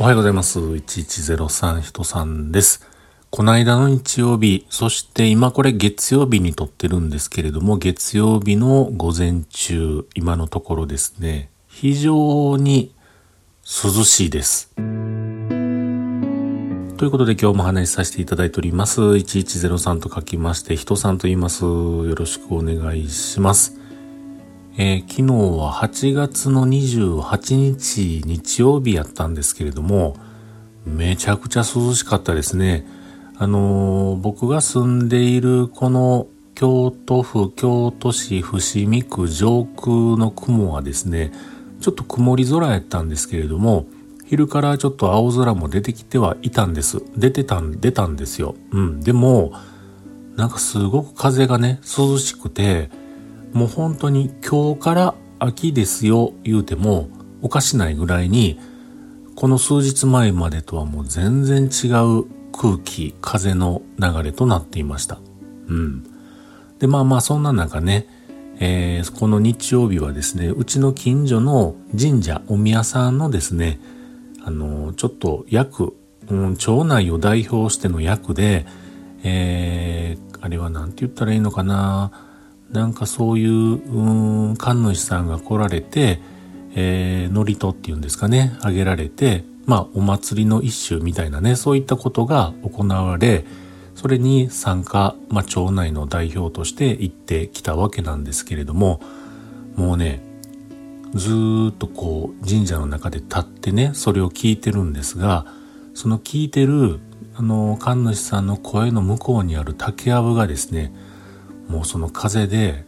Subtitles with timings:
[0.00, 0.60] おはようございます。
[0.60, 2.86] 1103人さんです。
[3.30, 12.94] この間の日曜日、そして今これ月曜日に撮ってるんですけれども、月曜日の午前中、今のところですね、非常に
[13.64, 14.70] 涼しいです。
[14.76, 14.86] とい
[17.08, 19.00] うことで今日も話しさせていただいております。
[19.00, 21.64] 1103と書きまして、人さんと言います。
[21.64, 23.87] よろしくお願いします。
[24.80, 25.22] えー、昨日
[25.58, 30.16] は8月の28日日曜日やったんですけれども、
[30.86, 32.86] めちゃくちゃ涼しかったですね。
[33.36, 41.32] あのー、僕が住んでいるこの京都府京都市伏見区上空の雲はですね、
[41.80, 43.86] ちょっと曇り空やったんですけれども、
[44.26, 47.02] 昼からちょっと青空も出てきてはいたんです。
[47.16, 48.54] 出てたん、出たんですよ。
[48.70, 49.00] うん。
[49.00, 49.54] でも、
[50.36, 52.90] なんかすごく風がね、涼しくて、
[53.52, 57.08] もう本当に今日から秋ですよ言うても
[57.42, 58.58] おかしないぐらいに
[59.34, 61.86] この数日前までとはもう全然違
[62.20, 65.20] う空気、風の流れとなっていました。
[65.68, 66.02] うん。
[66.80, 68.08] で、まあまあそんな中ね、
[68.58, 73.78] えー、この日曜日はですね、うちの近所の神社、お宮さんのですね、
[74.44, 75.96] あのー、ちょっと役、
[76.28, 78.66] うん、町内を代表しての役で、
[79.22, 82.10] えー、あれは何て言ったらいいのかな、
[82.70, 86.20] なんかそういう、うん、神主さんが来られて、
[86.74, 93.44] えー、祝詞っていうんですかね、あげられて、まあ、お祭りの一種みたいなね、そういったことが行われ、
[93.94, 99.00] それに参加、まあ、町内の代表として行ってきたわけなんですけれども、
[99.76, 100.22] もうね、
[101.14, 105.46] ずっとこう、神社の中で立ってね、それを聞いてるんですが、
[105.94, 107.00] その聞いてる、
[107.34, 110.92] あの、神主さんの声の向こうにある竹やぶがですね、
[111.68, 112.84] もうその風で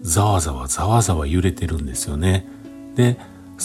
[0.00, 2.46] ざわざわざわざわ揺れてるんですよね。
[2.94, 3.18] で、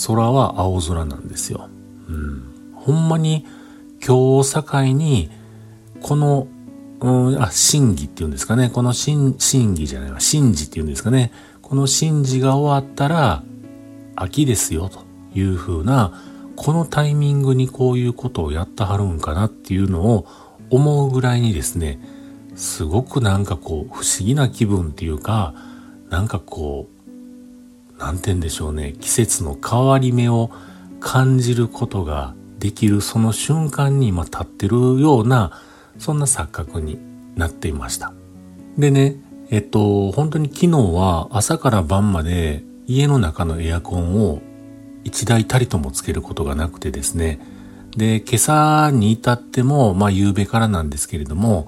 [0.08, 1.70] 空は青空なんですよ。
[2.08, 2.74] うん。
[2.76, 3.46] ほんまに
[4.06, 5.30] 今日を境に、
[6.02, 6.48] この、
[7.02, 8.70] うん、あ、審議っていうんですかね。
[8.70, 10.20] この審、審議じゃないわ。
[10.20, 11.32] 審議っていうんですかね。
[11.62, 13.44] この審議が終わったら、
[14.16, 15.00] 秋ですよ、と
[15.38, 16.14] いうふうな、
[16.56, 20.28] このタイミングにこういうことをやってはるんかなっていうのを
[20.70, 22.00] 思うぐらいにですね、
[22.62, 25.56] すごくなんかこう不思議な気分っていうか
[26.12, 26.88] なんかこ
[27.98, 28.94] うなんて言うんでしょうね。
[29.00, 30.52] 季節の変わり目を
[31.00, 35.60] 感じることができるその瞬間に今立ってるような
[35.98, 37.00] そんな錯覚に
[37.36, 38.14] なっていました。
[38.78, 39.16] でね
[39.50, 44.40] えっと本当に昨日は朝から晩まで家の中のエアコンを
[45.04, 47.40] 一台たりともつけることがなくてですね。
[47.98, 51.68] で今朝に至ってもまあ夕べからなんですけれども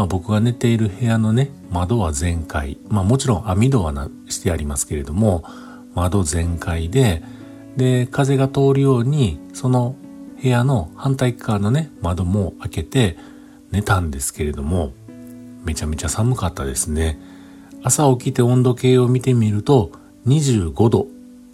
[0.00, 2.78] まあ、僕が寝ている部屋のね、窓は全開。
[2.88, 5.44] まあもちろん網戸はなしてありますけれども、
[5.94, 7.22] 窓全開で、
[7.76, 9.96] で、風が通るように、その
[10.42, 13.18] 部屋の反対側のね、窓も開けて
[13.72, 14.94] 寝たんですけれども、
[15.66, 17.20] めちゃめちゃ寒かったですね。
[17.82, 19.92] 朝起きて温度計を見てみると、
[20.26, 21.08] 25度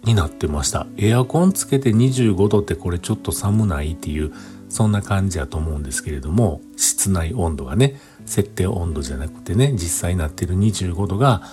[0.05, 0.87] になってました。
[0.95, 4.31] エアコンつけて25度ってこれちょっと寒ないっていう、
[4.69, 11.43] そんな感じやと思うんですけれども、室内温度がね、設定温度じゃなくてね、実際になっている25度が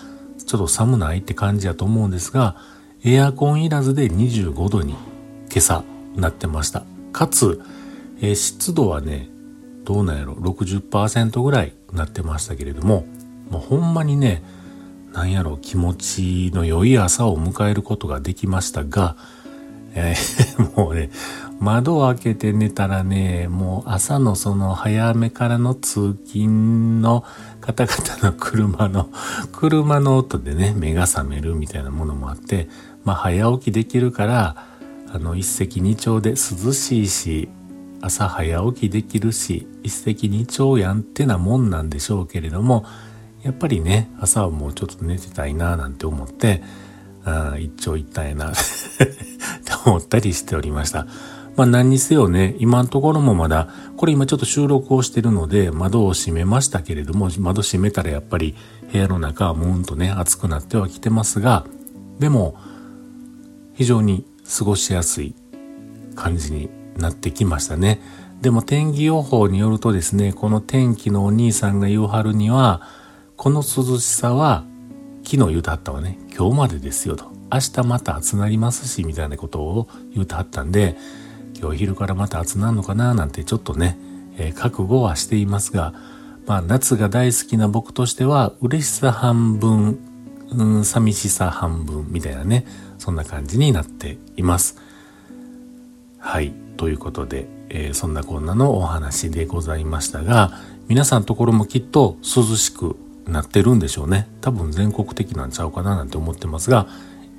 [0.45, 2.57] ちょっと寒ないって感じやと思うんですが、
[3.05, 5.85] エアコンいらずで25度に今朝
[6.17, 6.85] なってました。
[7.13, 7.63] かつ、
[8.21, 9.29] えー、湿度はね、
[9.85, 13.07] どうなんやろ、60%ぐらいなってましたけれども、
[13.51, 14.43] もうほんまにね、
[15.13, 19.17] なんやろ、気持ちの良い朝を迎えることができましたが、
[19.95, 21.11] えー、 もうね、
[21.61, 27.25] 窓を開けて寝たらね、もう朝のその早めからの通勤の
[27.61, 29.09] 方々の車の、
[29.53, 32.69] 車の音でね、目が覚めるみたいなものもあって、
[33.05, 34.67] まあ早起きできるから、
[35.13, 37.49] あの一石二鳥で涼しいし、
[38.01, 42.85] 朝早起きできるし、一石二鳥やんってなもんなんでしょうけれども、
[43.43, 46.63] やっぱりね、朝はもうちょっと寝てたいななんて思って、
[47.25, 48.61] あ一長一短やな って
[49.87, 51.07] 思ったりしておりました。
[51.57, 58.57] まあ何にせよね、今のところもまだ、これ今ちょっと収録をしてるので窓を閉めましたけれども、窓閉めたらやっぱり
[58.93, 61.65] 部屋の中はムーンとね、暑くなってはきてますが、
[62.19, 62.57] でも、
[63.75, 64.25] 非常に
[64.59, 65.35] 過ごしやすい
[66.15, 68.01] 感じになってきましたね。
[68.41, 72.83] でも天気予報によるとですね、この天気のお兄さんが言うはるには、
[73.37, 74.65] この涼しさは、
[75.25, 77.33] 昨日言うたったわね、今日までですよと。
[77.53, 80.97] 明日また暑なりますし、みたいなことを言うてはったんで、
[81.59, 83.99] 今日昼からまた暑なんのかななんてちょっとね、
[84.37, 85.95] えー、覚悟はしていますが、
[86.47, 89.99] まあ夏が大好きな僕としては嬉しさ半分、
[90.51, 92.67] うん、寂しさ半分みたいなね、
[92.99, 94.77] そんな感じになっています。
[96.19, 96.53] はい。
[96.77, 100.53] ということで、えー、そんなこんなのお話でございましたが、
[100.89, 102.97] 皆さんところもきっと涼しく
[103.27, 104.29] なってるんでしょうね。
[104.41, 106.89] 多分全国的なんちゃうかななんて思ってますが、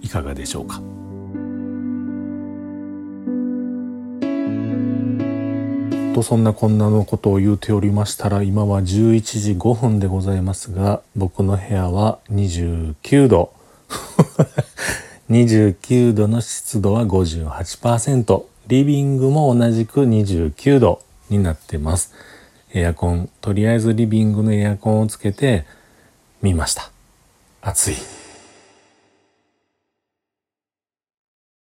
[0.02, 0.82] いかがでしょうか？
[6.16, 8.86] とそんなこんなのことを言うておりましたら今は11
[9.42, 13.52] 時5分でございますが僕の部屋は29度。
[15.30, 22.14] 29度の湿度は58%リビングも同じく29度になってます。
[22.74, 23.30] エアコン。
[23.42, 25.66] とりあえずリビングのエアコンをつけて
[26.42, 26.92] みました。
[27.62, 28.25] 暑い。